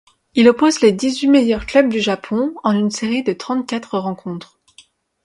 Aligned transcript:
Il 0.33 0.49
oppose 0.49 0.81
les 0.81 0.93
dix-huit 0.93 1.27
meilleurs 1.27 1.67
clubs 1.67 1.87
du 1.87 1.99
Japon 1.99 2.55
en 2.63 2.71
une 2.71 2.89
série 2.89 3.21
de 3.21 3.33
trente-quatre 3.33 3.99
rencontres. 3.99 4.59